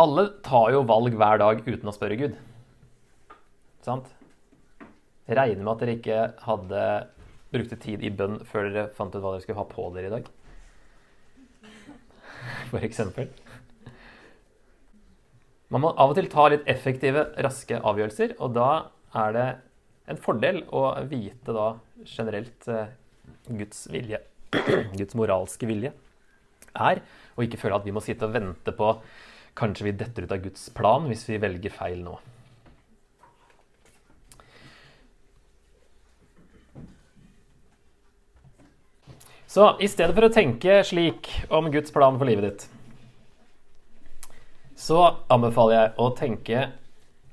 [0.00, 2.38] Alle tar jo valg hver dag uten å spørre Gud.
[3.84, 4.08] Sant?
[5.28, 6.86] Regner med at dere ikke hadde
[7.54, 10.14] brukte tid i bønn før dere fant ut hva dere skulle ha på dere i
[10.14, 10.28] dag?
[12.70, 13.30] For eksempel.
[15.72, 18.68] Man må av og til ta litt effektive, raske avgjørelser, og da
[19.24, 19.46] er det
[20.12, 21.70] en fordel å vite da
[22.04, 22.92] generelt eh,
[23.48, 24.20] Guds vilje,
[24.98, 25.94] Guds moralske vilje,
[26.74, 27.00] er,
[27.34, 28.90] og ikke føle at vi må sitte og vente på
[29.58, 32.18] kanskje vi detter ut av Guds plan hvis vi velger feil nå.
[39.54, 42.62] Så i stedet for å tenke slik om Guds plan for livet ditt,
[44.74, 44.98] så
[45.30, 46.62] anbefaler jeg å tenke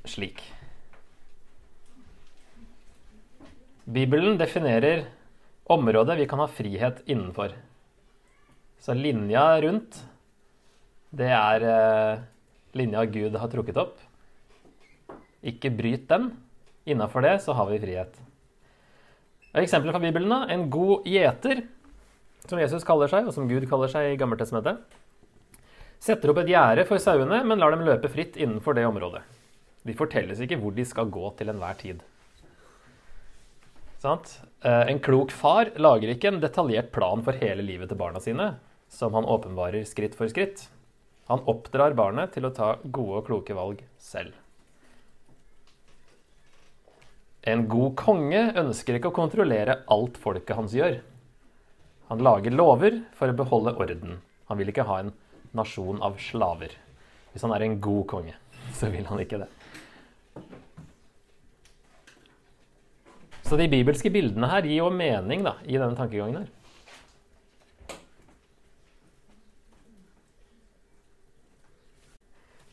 [0.05, 0.43] slik.
[3.89, 5.07] Bibelen definerer
[5.65, 7.57] området vi kan ha frihet innenfor.
[8.77, 10.03] Så linja rundt,
[11.10, 12.23] det er eh,
[12.77, 13.97] linja Gud har trukket opp.
[15.41, 16.36] Ikke bryt den.
[16.86, 18.13] Innafor det så har vi frihet.
[19.57, 20.29] Eksempler fra Bibelen.
[20.29, 21.65] da, En god gjeter
[22.51, 24.83] som Jesus kaller seg, og som Gud kaller seg i Gammeltestamentet,
[26.01, 29.23] setter opp et gjerde for sauene, men lar dem løpe fritt innenfor det området.
[29.87, 32.01] De fortelles ikke hvor de skal gå til enhver tid.
[34.01, 34.39] Sant?
[34.65, 38.55] Eh, en klok far lager ikke en detaljert plan for hele livet til barna sine,
[38.89, 40.67] som han åpenbarer skritt for skritt.
[41.29, 44.33] Han oppdrar barnet til å ta gode og kloke valg selv.
[47.45, 50.99] En god konge ønsker ikke å kontrollere alt folket hans gjør.
[52.12, 54.17] Han lager lover for å beholde orden.
[54.52, 55.13] Han vil ikke ha en
[55.56, 56.74] nasjon av slaver.
[57.32, 58.34] Hvis han er en god konge,
[58.76, 59.47] så vil han ikke det.
[63.47, 66.52] Så de bibelske bildene her gir jo mening da, i denne tankegangen her.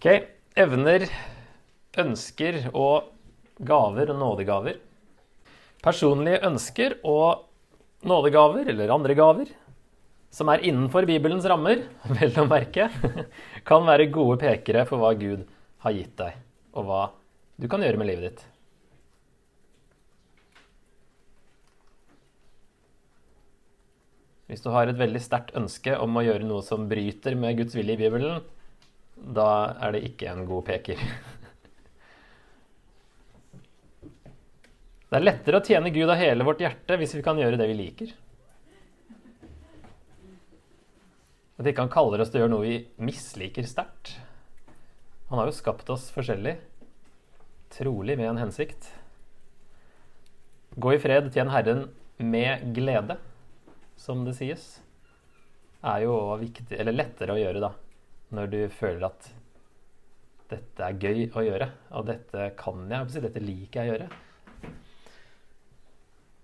[0.01, 0.13] Ok,
[0.59, 1.07] evner,
[1.99, 3.13] ønsker og
[3.63, 4.83] gaver og nådegaver.
[5.87, 7.48] Personlige ønsker og
[8.07, 9.55] nådegaver, eller andre gaver,
[10.31, 11.87] som er innenfor Bibelens rammer,
[12.19, 12.91] vel å merke,
[13.69, 15.47] kan være gode pekere for hva Gud
[15.85, 16.39] har gitt deg,
[16.75, 17.03] og hva
[17.59, 18.47] du kan gjøre med livet ditt.
[24.49, 27.75] Hvis du har et veldig sterkt ønske om å gjøre noe som bryter med Guds
[27.77, 28.39] vilje i Bibelen,
[29.37, 31.03] da er det ikke en god peker.
[35.09, 37.69] Det er lettere å tjene Gud av hele vårt hjerte hvis vi kan gjøre det
[37.71, 38.11] vi liker.
[41.59, 42.75] At ikke han kaller oss til å gjøre noe vi
[43.09, 44.19] misliker sterkt.
[45.31, 46.55] Han har jo skapt oss forskjellig,
[47.73, 48.91] trolig med en hensikt.
[50.77, 51.87] Gå i fred, tjen Herren
[52.21, 53.17] med glede,
[53.99, 54.69] som det sies,
[55.81, 57.73] er jo viktig, eller lettere å gjøre da,
[58.37, 59.33] når du føler at
[60.53, 64.09] dette er gøy å gjøre, og dette kan jeg, dette liker jeg å gjøre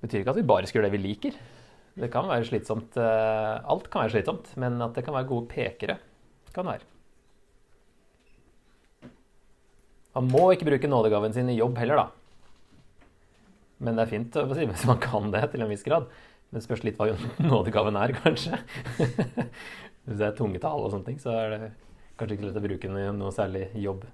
[0.04, 1.38] betyr ikke at vi bare skal gjøre det vi liker.
[1.94, 2.96] Det kan være slitsomt.
[2.98, 5.98] Eh, alt kan være slitsomt, men at det kan være gode pekere,
[6.54, 6.86] kan være.
[10.14, 12.06] Man må ikke bruke nådegaven sin i jobb heller, da.
[13.82, 16.06] Men det er fint hvis man kan det til en viss grad.
[16.50, 17.10] Men det spørs litt hva
[17.42, 18.60] nådegaven er, kanskje.
[20.04, 21.68] Hvis det er tungetall og sånne ting, så er det
[22.20, 24.04] kanskje ikke lett å bruke den i noe særlig jobb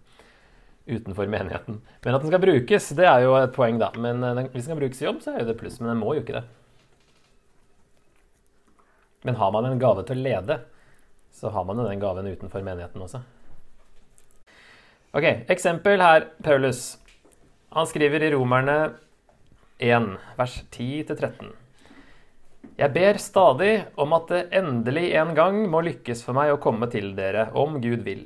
[0.86, 1.80] utenfor menigheten.
[2.04, 3.90] Men at den skal brukes, det er jo et poeng, da.
[3.98, 5.80] Men den, hvis den skal brukes i jobb, så er det pluss.
[5.80, 6.46] Men den må jo ikke det.
[9.22, 10.56] Men har man en gave til å lede,
[11.36, 13.20] så har man jo den gaven utenfor menigheten også.
[15.12, 16.98] Ok, eksempel her, Paulus.
[17.74, 18.78] Han skriver i Romerne
[19.78, 21.50] 1, vers 10-13.
[22.80, 26.88] Jeg ber stadig om at det endelig en gang må lykkes for meg å komme
[26.92, 28.24] til dere, om Gud vil.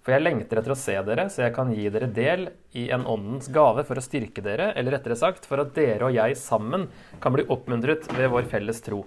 [0.00, 2.46] For jeg lengter etter å se dere, så jeg kan gi dere del
[2.78, 6.16] i en åndens gave for å styrke dere, eller rettere sagt for at dere og
[6.16, 6.86] jeg sammen
[7.20, 9.02] kan bli oppmuntret ved vår felles tro.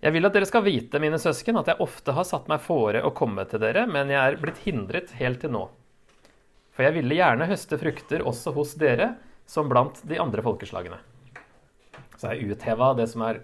[0.00, 3.02] Jeg vil at dere skal vite, mine søsken, at jeg ofte har satt meg fore
[3.04, 5.66] å komme til dere, men jeg er blitt hindret helt til nå.
[6.72, 9.12] For jeg ville gjerne høste frukter også hos dere,
[9.44, 10.96] som blant de andre folkeslagene.
[12.16, 13.42] Så jeg utheva det som er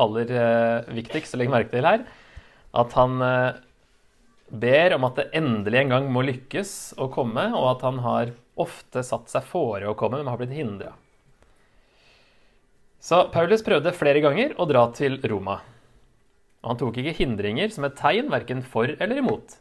[0.00, 2.02] aller eh, viktigst å legge merke til her,
[2.82, 3.60] at han eh,
[4.50, 8.32] ber om at det endelig en gang må lykkes å komme, og at han har
[8.60, 10.92] ofte satt seg fore å komme, men har blitt hindra.
[13.00, 15.60] Så Paulus prøvde flere ganger å dra til Roma.
[16.60, 19.56] Og han tok ikke hindringer som et tegn, verken for eller imot.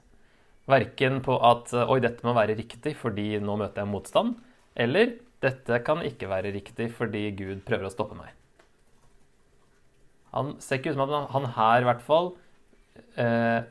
[0.69, 4.35] Verken på at 'oi, dette må være riktig fordi nå møter jeg motstand',
[4.75, 8.35] eller 'dette kan ikke være riktig fordi Gud prøver å stoppe meg'.
[10.35, 12.33] Han ser ikke ut som at han her i hvert fall
[13.15, 13.63] eh,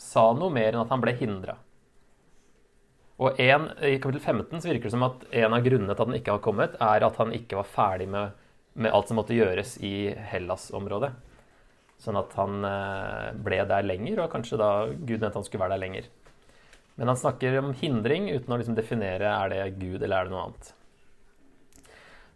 [0.00, 1.58] sa noe mer enn at han ble hindra.
[3.22, 6.08] Og en, I kapittel 15 så virker det som at en av grunnene til at
[6.08, 8.34] han ikke har kommet, er at han ikke var ferdig med,
[8.74, 11.12] med alt som måtte gjøres i Hellas-området.
[12.02, 15.76] Sånn at han eh, ble der lenger, og kanskje da Gud mente han skulle være
[15.76, 16.08] der lenger.
[16.98, 20.34] Men han snakker om hindring uten å liksom definere er det Gud eller er det
[20.34, 20.74] noe annet.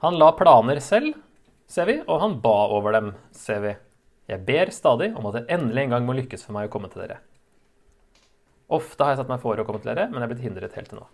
[0.07, 1.19] Han la planer selv,
[1.67, 3.75] ser vi, og han ba over dem, ser vi.
[4.31, 6.91] Jeg ber stadig om at det endelig en gang må lykkes for meg å komme
[6.93, 7.19] til dere.
[8.69, 10.77] Ofte har jeg satt meg for å komme til dere, men jeg er blitt hindret
[10.77, 11.07] helt til nå.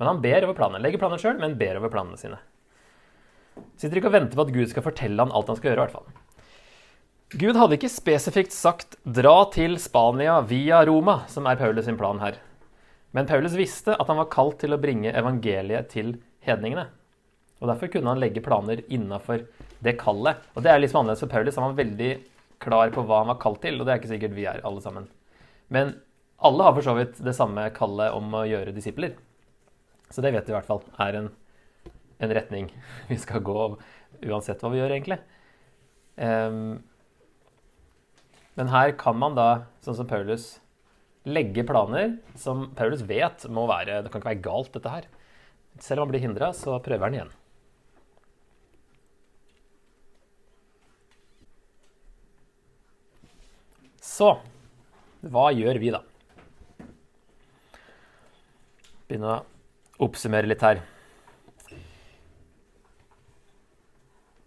[0.00, 0.82] Men han ber over planene.
[0.82, 2.40] Legger planer sjøl, men ber over planene sine.
[3.80, 5.84] Sitter ikke og venter på at Gud skal fortelle han alt han skal gjøre, i
[5.86, 6.10] hvert fall.
[7.36, 12.20] Gud hadde ikke spesifikt sagt 'dra til Spania via Roma', som er Paulus sin plan
[12.20, 12.36] her.
[13.10, 16.86] Men Paulus visste at han var kalt til å bringe evangeliet til hedningene.
[17.60, 19.46] Og Derfor kunne han legge planer innafor
[19.82, 20.36] det kallet.
[20.54, 21.56] Og det er litt annerledes for Paulus.
[21.56, 22.10] Han var veldig
[22.60, 24.82] klar på hva han var kalt til, og det er ikke sikkert vi er, alle
[24.84, 25.08] sammen.
[25.72, 25.94] Men
[26.44, 29.14] alle har for så vidt det samme kallet om å gjøre disipler.
[30.12, 31.30] Så det vet vi i hvert fall er en,
[32.22, 32.68] en retning
[33.10, 33.62] vi skal gå
[34.26, 35.18] uansett hva vi gjør, egentlig.
[36.16, 36.78] Um,
[38.56, 40.56] men her kan man da, sånn som Paulus,
[41.28, 45.08] legge planer som Paulus vet må være Det kan ikke være galt, dette her.
[45.82, 47.34] Selv om han blir hindra, så prøver han igjen.
[54.00, 54.36] Så
[55.26, 56.04] hva gjør vi, da?
[59.06, 60.82] Begynne å oppsummere litt her.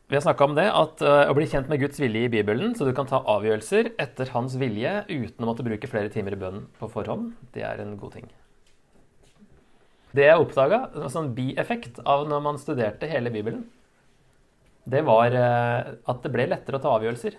[0.10, 2.72] Vi har snakka om det, at uh, å bli kjent med Guds vilje i Bibelen,
[2.74, 6.40] så du kan ta avgjørelser etter hans vilje uten å måtte bruke flere timer i
[6.42, 8.26] bønnen på forhånd, det er en god ting.
[10.18, 13.68] Det jeg oppdaga, en sånn bieffekt av når man studerte hele Bibelen,
[14.90, 17.38] det var uh, at det ble lettere å ta avgjørelser.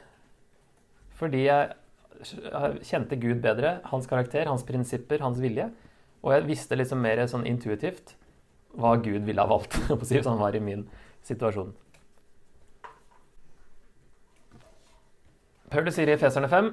[1.19, 1.75] Fordi jeg
[2.87, 5.67] kjente Gud bedre, hans karakter, hans prinsipper, hans vilje.
[6.21, 8.17] Og jeg visste liksom mer sånn intuitivt
[8.79, 10.85] hva Gud ville ha valgt, hvis han var i min
[11.27, 11.73] situasjon.
[15.71, 16.73] Paulus sier i Feserne 5.: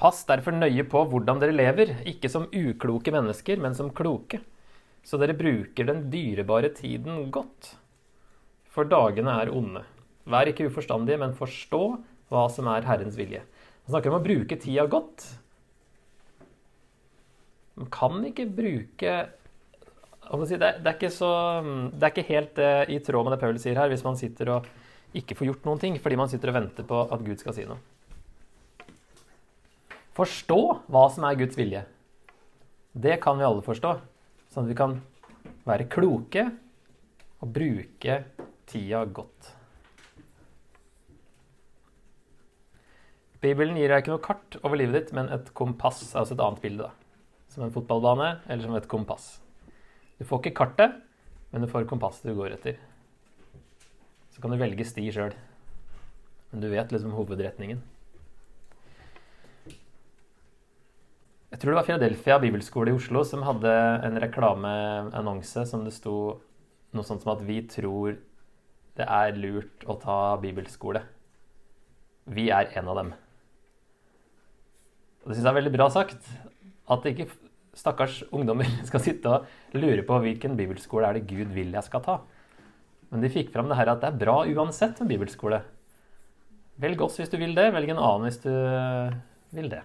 [0.00, 4.40] Pass derfor nøye på hvordan dere lever, ikke som ukloke mennesker, men som kloke,
[5.04, 7.74] så dere bruker den dyrebare tiden godt.
[8.68, 9.82] For dagene er onde.
[10.28, 11.82] Vær ikke uforstandige, men forstå
[12.32, 13.42] hva som er Herrens vilje.
[13.84, 15.24] Han snakker om å bruke tida godt.
[17.78, 19.16] Man kan ikke bruke
[20.28, 21.28] det er, ikke så,
[21.88, 24.50] det er ikke helt eh, i tråd med det Paul sier her, hvis man sitter
[24.58, 24.66] og
[25.16, 27.64] ikke får gjort noen ting fordi man sitter og venter på at Gud skal si
[27.64, 27.80] noe
[30.18, 30.58] forstå
[30.90, 31.84] hva som er Guds vilje.
[32.98, 33.92] Det kan vi alle forstå,
[34.50, 34.96] sånn at vi kan
[35.68, 36.48] være kloke
[37.38, 38.22] og bruke
[38.68, 39.52] tida godt.
[43.38, 46.64] Bibelen gir deg ikke noe kart over livet ditt, men et kompass, altså et annet
[46.64, 46.88] bilde.
[46.88, 47.07] da.
[47.58, 49.40] Som en fotballbane eller som et kompass.
[50.14, 50.92] Du får ikke kartet,
[51.50, 52.76] men du får kompasset du går etter.
[54.30, 55.34] Så kan du velge sti sjøl,
[56.52, 57.80] men du vet liksom hovedretningen.
[61.50, 63.74] Jeg tror det var Philadelphia bibelskole i Oslo som hadde
[64.06, 66.14] en reklameannonse som det sto
[66.94, 68.20] noe sånt som at vi tror
[69.00, 71.02] det er lurt å ta bibelskole.
[72.30, 73.12] Vi er en av dem.
[75.24, 76.30] Og Det syns jeg er veldig bra sagt.
[76.86, 77.47] At det ikke
[77.78, 82.04] stakkars ungdommer skal sitte og lure på hvilken bibelskole er det Gud vil jeg skal
[82.04, 82.18] ta.
[83.08, 85.62] Men de fikk fram det her at det er bra uansett med bibelskole.
[86.78, 88.52] Velg oss hvis du vil det, velg en annen hvis du
[89.56, 89.82] vil det.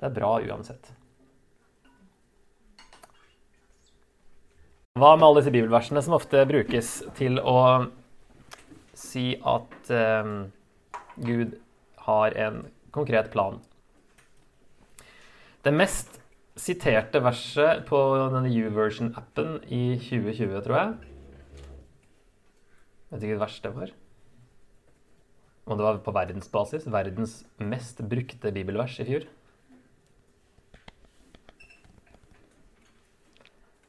[0.00, 0.94] Det er bra uansett.
[4.98, 7.58] Hva med alle disse bibelversene som ofte brukes til å
[8.98, 10.32] si at eh,
[11.16, 11.54] Gud
[12.08, 12.58] har en
[12.92, 13.60] konkret plan?
[15.62, 16.21] Det mest
[16.58, 17.98] siterte verset på
[18.34, 20.92] denne YouVersion-appen i 2020, tror jeg
[23.12, 23.90] Vet ikke hvilket vers det var.
[25.68, 26.86] Og det var på verdensbasis.
[26.88, 29.26] Verdens mest brukte bibelvers i fjor.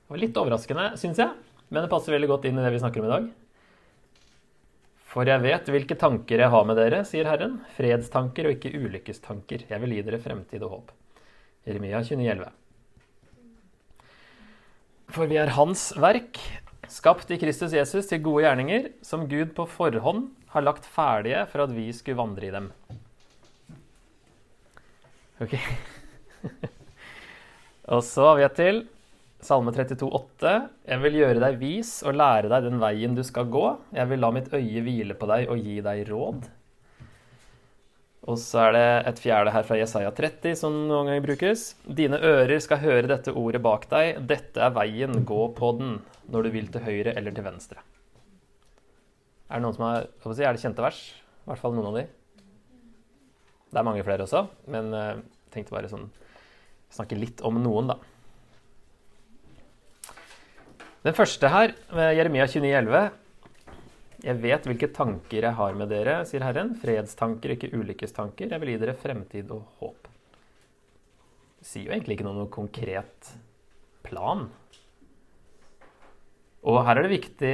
[0.03, 1.31] Det var litt overraskende, syns jeg,
[1.71, 3.31] men det passer veldig godt inn i det vi snakker om i dag.
[5.13, 7.61] For jeg vet hvilke tanker jeg har med dere, sier Herren.
[7.77, 9.63] Fredstanker og ikke ulykkestanker.
[9.71, 10.93] Jeg vil gi dere fremtid og håp.
[11.63, 12.51] Jeremia 29,11.
[15.13, 16.39] For vi er Hans verk,
[16.91, 21.63] skapt i Kristus Jesus til gode gjerninger, som Gud på forhånd har lagt ferdige for
[21.65, 22.71] at vi skulle vandre i dem.
[25.41, 25.55] Ok.
[27.93, 28.83] og så har vi et til.
[29.43, 30.51] Salme 32, 32,8.
[30.87, 33.65] Jeg vil gjøre deg vis og lære deg den veien du skal gå.
[33.95, 36.47] Jeg vil la mitt øye hvile på deg og gi deg råd.
[38.23, 41.73] Og så er det et fjerde her fra Jesaja 30 som noen ganger brukes.
[41.83, 44.21] Dine ører skal høre dette ordet bak deg.
[44.29, 45.97] Dette er veien, gå på den,
[46.31, 47.83] når du vil til høyre eller til venstre.
[49.51, 50.07] Er det noen som har
[50.37, 51.01] si, Er det kjente vers?
[51.43, 52.05] I hvert fall noen av de.
[53.73, 56.07] Det er mange flere også, men jeg uh, tenkte bare sånn
[56.93, 57.97] snakke litt om noen, da.
[61.03, 61.73] Den første her,
[62.15, 63.22] Jeremia 29,11.
[64.23, 66.71] Jeg vet hvilke tanker jeg har med dere, sier Herren.
[66.79, 68.53] Fredstanker, ikke ulykkestanker.
[68.53, 70.07] Jeg vil gi dere fremtid og håp.
[71.59, 73.33] Det sier jo egentlig ikke noe, noe konkret
[74.07, 74.45] plan.
[76.63, 77.53] Og her er det viktig,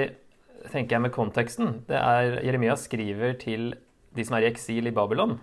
[0.69, 1.79] tenker jeg, med konteksten.
[1.89, 3.71] Det er Jeremia skriver til
[4.13, 5.39] de som er i eksil i Babylon.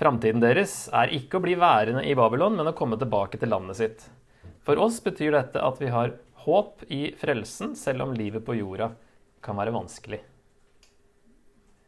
[0.00, 3.78] Framtiden deres er ikke å bli værende i Babylon, men å komme tilbake til landet
[3.78, 4.04] sitt.
[4.66, 8.90] For oss betyr dette at vi har håp i frelsen, selv om livet på jorda
[9.44, 10.20] kan være vanskelig.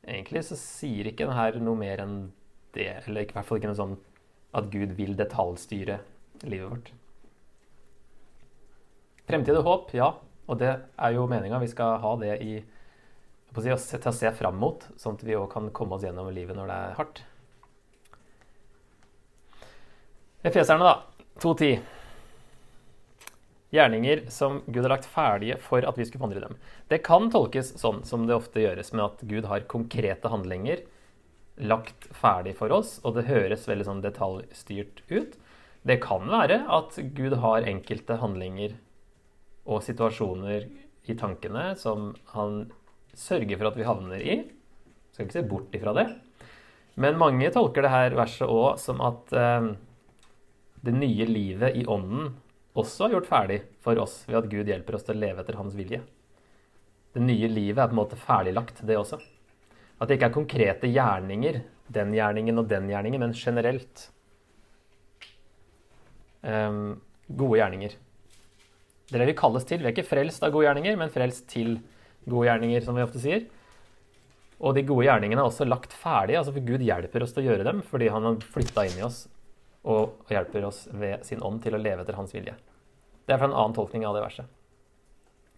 [0.02, 2.16] Egentlig så sier ikke denne noe mer enn
[2.74, 3.96] det, eller i hvert fall ikke noe sånn
[4.56, 6.00] at Gud vil detaljstyre
[6.42, 6.92] livet vårt.
[9.28, 10.10] Fremtid og håp, ja.
[10.50, 11.60] Og det er jo meninga.
[11.62, 15.46] Vi skal ha det i si, til å se fram mot, sånn at vi òg
[15.52, 17.22] kan komme oss gjennom livet når det er hardt.
[20.42, 21.28] Efeserne, da.
[21.40, 22.01] 2.10
[23.72, 26.58] gjerninger som Gud har lagt ferdige for at vi skulle vandre i dem.
[26.92, 30.84] Det kan tolkes sånn som det ofte gjøres, med at Gud har konkrete handlinger
[31.56, 35.36] lagt ferdig for oss, og det høres veldig sånn detaljstyrt ut.
[35.82, 38.76] Det kan være at Gud har enkelte handlinger
[39.64, 40.68] og situasjoner
[41.08, 42.66] i tankene som han
[43.18, 44.36] sørger for at vi havner i.
[45.12, 46.06] Skal ikke se bort ifra det.
[47.00, 49.72] Men mange tolker det her verset òg som at eh,
[50.84, 52.34] det nye livet i ånden
[52.78, 55.76] også gjort ferdig for oss ved at Gud hjelper oss til å leve etter hans
[55.76, 56.00] vilje.
[57.12, 59.18] Det nye livet er på en måte ferdiglagt, det også.
[60.00, 61.60] At det ikke er konkrete gjerninger,
[61.92, 64.06] den gjerningen og den gjerningen, men generelt.
[66.40, 67.98] Um, gode gjerninger.
[69.10, 69.82] Det er det vi kalles til.
[69.82, 71.76] Vi er ikke frelst av gode gjerninger, men frelst til
[72.24, 73.44] gode gjerninger, som vi ofte sier.
[74.62, 77.48] Og de gode gjerningene er også lagt ferdig, altså for Gud hjelper oss til å
[77.50, 79.24] gjøre dem fordi han har flytta inn i oss
[79.82, 82.54] og hjelper oss ved sin ånd til å leve etter hans vilje.
[83.26, 84.46] Det er fra en annen tolkning av det verset,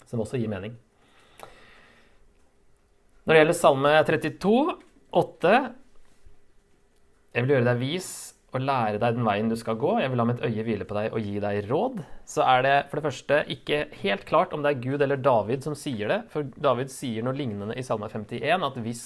[0.08, 0.76] som også gir mening.
[3.24, 4.54] Når det gjelder Salme 32,
[5.16, 5.52] 8
[7.34, 8.08] Jeg vil gjøre deg vis
[8.54, 9.96] og lære deg den veien du skal gå.
[9.98, 12.02] Jeg vil la mitt øye hvile på deg og gi deg råd.
[12.30, 15.66] Så er det for det første ikke helt klart om det er Gud eller David
[15.66, 16.20] som sier det.
[16.30, 19.02] For David sier noe lignende i Salme 51, at hvis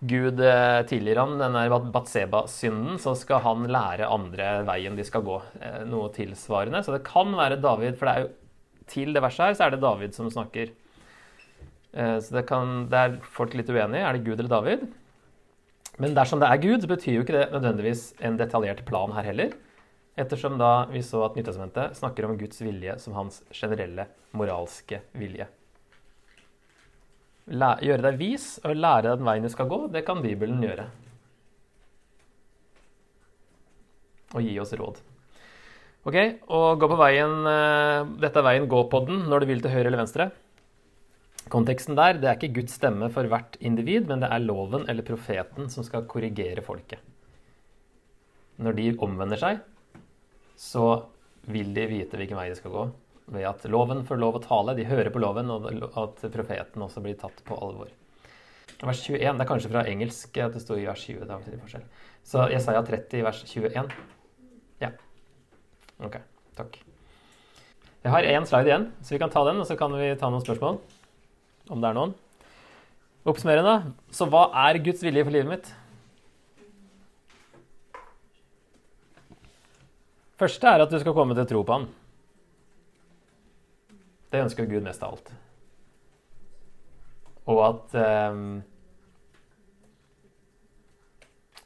[0.00, 5.36] Gud eh, tilgir ham denne Batseba-synden, så skal han lære andre veien de skal gå.
[5.60, 6.80] Eh, noe tilsvarende.
[6.84, 8.30] Så det kan være David, for det er jo
[8.90, 10.72] til det verset her, så er det David som snakker.
[11.92, 14.00] Eh, så det, kan, det er folk litt uenige.
[14.00, 14.88] Er det Gud eller David?
[16.00, 19.28] Men dersom det er Gud, så betyr jo ikke det nødvendigvis en detaljert plan her
[19.28, 19.52] heller.
[20.16, 25.46] Ettersom da vi så at Nytestamentet snakker om Guds vilje som hans generelle moralske vilje.
[27.50, 30.86] Gjøre deg vis og lære deg den veien du skal gå, det kan Bibelen gjøre.
[34.38, 35.00] Og gi oss råd.
[36.06, 36.16] Ok,
[36.48, 39.74] og gå på veien eh, Dette er veien gå på den når du vil til
[39.74, 40.30] høyre eller venstre.
[41.50, 45.04] Konteksten der det er ikke Guds stemme for hvert individ, men det er loven eller
[45.04, 47.02] profeten som skal korrigere folket.
[48.60, 49.60] Når de omvender seg,
[50.56, 50.86] så
[51.50, 52.84] vil de vite hvilken vei de skal gå.
[53.30, 57.02] Ved at loven får lov å tale, de hører på loven, og at profeten også
[57.04, 57.92] blir tatt på alvor.
[58.80, 61.26] Vers 21, Det er kanskje fra engelsk at det står i vers 20.
[61.28, 61.84] det er litt forskjell.
[62.24, 63.92] Så Jesaja 30, vers 21.
[64.80, 64.90] Ja.
[66.00, 66.16] Ok,
[66.56, 66.80] takk.
[68.00, 70.30] Jeg har én slide igjen, så vi kan ta den, og så kan vi ta
[70.32, 70.80] noen spørsmål
[71.70, 72.14] om det er noen.
[73.28, 73.92] Oppsummerende.
[74.16, 75.68] Så hva er Guds vilje for livet mitt?
[80.40, 81.90] Første er at du skal komme til tro på ham.
[84.30, 85.30] Det ønsker Gud mest av alt.
[87.50, 87.94] Og at
[88.30, 88.60] um,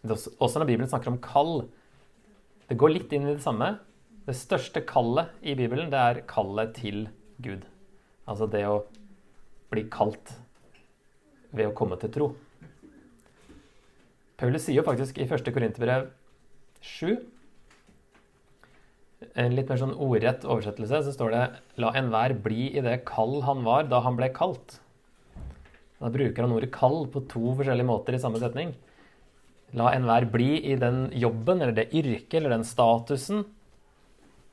[0.04, 1.66] Også når Bibelen snakker om kall
[2.70, 3.74] Det går litt inn i det samme.
[4.24, 7.06] Det største kallet i Bibelen, det er kallet til
[7.44, 7.66] Gud.
[8.24, 8.78] Altså det å
[9.68, 10.32] bli kalt
[11.52, 12.30] ved å komme til tro.
[14.40, 15.52] Paulus sier jo faktisk i 1.
[15.52, 16.08] Korinterbrev
[16.80, 17.18] 7
[19.34, 21.44] en litt mer sånn ordrett oversettelse, så står det
[21.82, 24.78] 'La enhver bli i det kall han var da han ble kalt'.
[26.00, 28.74] Da bruker han ordet 'kall' på to forskjellige måter i samme setning.
[29.74, 33.44] La enhver bli i den jobben eller det yrket eller den statusen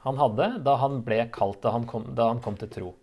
[0.02, 2.94] han hadde da han ble kalt, da han kom, da han kom til tro.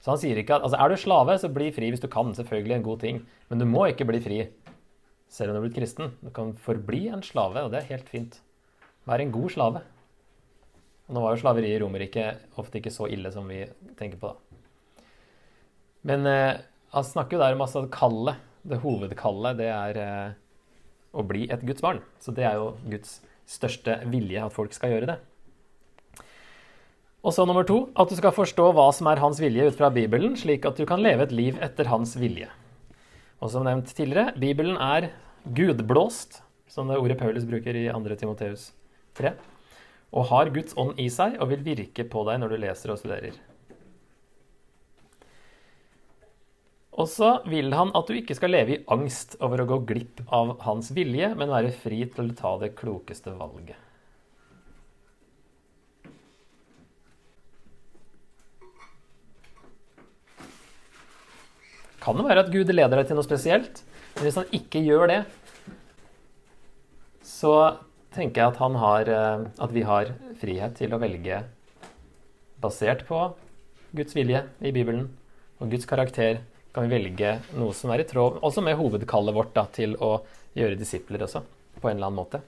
[0.00, 2.32] Så han sier ikke at altså, er du slave, så bli fri hvis du kan.
[2.36, 3.26] Selvfølgelig en god ting.
[3.48, 4.40] Men du må ikke bli fri
[5.32, 6.12] selv om du er blitt kristen.
[6.20, 8.40] Du kan forbli en slave, og det er helt fint.
[9.08, 9.84] Vær en god slave.
[11.12, 13.60] Nå var jo slaveri i Romerriket ofte ikke så ille som vi
[13.98, 14.40] tenker på, da.
[16.08, 16.62] Men eh,
[16.94, 18.40] han snakker jo der om altså kallet.
[18.64, 20.34] Det hovedkallet, det er eh,
[21.12, 22.00] å bli et Guds barn.
[22.22, 25.18] Så det er jo Guds største vilje, at folk skal gjøre det.
[27.24, 29.88] Og så nummer to at du skal forstå hva som er hans vilje ut fra
[29.92, 32.50] Bibelen, slik at du kan leve et liv etter hans vilje.
[33.40, 35.10] Og som nevnt tidligere, Bibelen er
[35.56, 38.16] gudblåst, som det ordet Paulus bruker i 2.
[38.20, 38.70] Timoteus
[39.16, 39.32] 3,
[40.14, 43.00] og har Guds ånd i seg og vil virke på deg når du leser og
[43.00, 43.34] studerer.
[46.94, 50.20] Og så vil han at du ikke skal leve i angst over å gå glipp
[50.30, 53.80] av hans vilje, men være fri til å ta det klokeste valget.
[62.04, 63.80] Kan det være at Gud leder deg til noe spesielt?
[64.14, 65.20] Men hvis han ikke gjør det,
[67.24, 67.54] så
[68.14, 71.42] tenker jeg at, har, eh, at vi har frihet til å velge
[72.62, 73.20] basert på
[73.94, 75.08] Guds vilje i Bibelen
[75.60, 76.40] og Guds karakter.
[76.74, 80.16] Kan vi velge noe som er i tråd også med hovedkallet vårt da, til å
[80.58, 81.44] gjøre disipler også,
[81.80, 82.42] på en eller annen måte.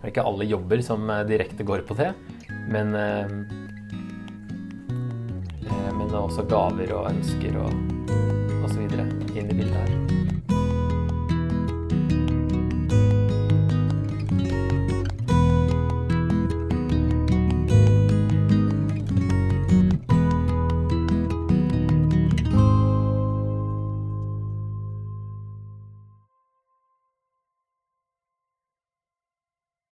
[0.00, 2.10] Det er ikke alle jobber som eh, direkte går på det,
[2.72, 3.26] men, eh,
[5.94, 7.70] men også gaver og ønsker og
[8.64, 8.86] osv.
[8.88, 9.99] inn i bildet her.